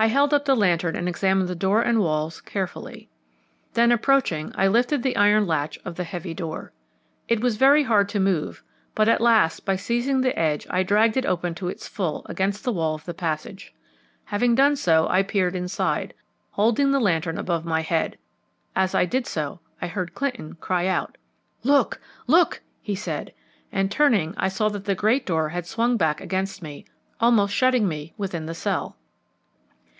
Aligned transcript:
I 0.00 0.06
held 0.06 0.32
up 0.32 0.44
the 0.44 0.54
lantern 0.54 0.94
and 0.94 1.08
examined 1.08 1.48
the 1.48 1.56
door 1.56 1.82
and 1.82 1.98
walls 1.98 2.40
carefully. 2.40 3.08
Then 3.74 3.90
approaching 3.90 4.52
I 4.54 4.68
lifted 4.68 5.02
the 5.02 5.16
iron 5.16 5.44
latch 5.44 5.76
of 5.84 5.96
the 5.96 6.04
heavy 6.04 6.34
door. 6.34 6.70
It 7.26 7.40
was 7.40 7.56
very 7.56 7.82
hard 7.82 8.08
to 8.10 8.20
move, 8.20 8.62
but 8.94 9.08
at 9.08 9.20
last 9.20 9.64
by 9.64 9.74
seizing 9.74 10.20
the 10.20 10.38
edge 10.38 10.68
I 10.70 10.84
dragged 10.84 11.16
it 11.16 11.26
open 11.26 11.52
to 11.56 11.66
its 11.68 11.88
full 11.88 12.24
against 12.28 12.62
the 12.62 12.70
wall 12.70 12.94
of 12.94 13.06
the 13.06 13.12
passage. 13.12 13.74
Having 14.26 14.54
done 14.54 14.76
so 14.76 15.08
I 15.08 15.24
peered 15.24 15.56
inside, 15.56 16.14
holding 16.52 16.92
the 16.92 17.00
lantern 17.00 17.36
above 17.36 17.64
my 17.64 17.80
head. 17.80 18.16
As 18.76 18.94
I 18.94 19.04
did 19.04 19.26
so 19.26 19.58
I 19.82 19.88
heard 19.88 20.14
Clinton 20.14 20.54
cry 20.60 20.86
out, 20.86 21.18
"Look, 21.64 22.00
look," 22.28 22.62
he 22.80 22.94
said, 22.94 23.34
and 23.72 23.90
turning 23.90 24.32
I 24.36 24.46
saw 24.46 24.68
that 24.68 24.84
the 24.84 24.94
great 24.94 25.26
door 25.26 25.48
had 25.48 25.66
swung 25.66 25.96
back 25.96 26.20
against 26.20 26.62
me, 26.62 26.84
almost 27.20 27.52
shutting 27.52 27.88
me 27.88 28.14
within 28.16 28.46
the 28.46 28.54
cell. 28.54 28.94